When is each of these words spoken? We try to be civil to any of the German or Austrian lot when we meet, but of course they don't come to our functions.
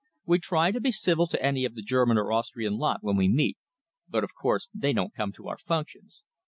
We 0.25 0.39
try 0.39 0.71
to 0.71 0.81
be 0.81 0.91
civil 0.91 1.27
to 1.27 1.45
any 1.45 1.63
of 1.63 1.75
the 1.75 1.83
German 1.83 2.17
or 2.17 2.31
Austrian 2.33 2.77
lot 2.79 3.03
when 3.03 3.17
we 3.17 3.27
meet, 3.29 3.59
but 4.09 4.23
of 4.23 4.31
course 4.33 4.67
they 4.73 4.93
don't 4.93 5.13
come 5.13 5.31
to 5.33 5.47
our 5.47 5.59
functions. 5.59 6.23